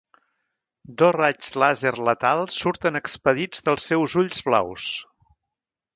Dos 1.01 1.13
raigs 1.17 1.51
làser 1.63 1.93
letals 2.09 2.57
surten 2.63 2.99
expedits 3.03 3.65
dels 3.69 3.89
seus 3.93 4.17
ulls 4.23 4.45
blaus. 4.49 4.89